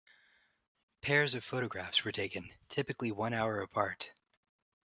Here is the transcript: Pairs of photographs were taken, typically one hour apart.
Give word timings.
Pairs 1.03 1.35
of 1.35 1.43
photographs 1.43 2.03
were 2.03 2.11
taken, 2.11 2.51
typically 2.69 3.11
one 3.11 3.35
hour 3.35 3.61
apart. 3.61 4.09